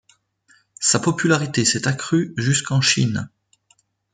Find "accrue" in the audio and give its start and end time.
1.87-2.33